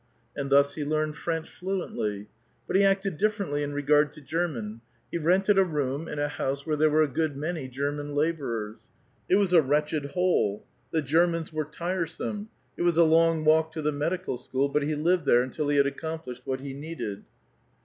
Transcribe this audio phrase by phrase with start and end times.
[0.35, 2.27] And thus he learned French fluently.
[2.65, 4.81] But he acted differently in regard to German:
[5.11, 8.79] he rented a room in a house where there were a good many German laborers;
[9.29, 13.81] it was a wretched hole; the Geimans were tiresome; it was a long walk to
[13.83, 17.23] the medical school, but he lived there until he had accomplished what he needed.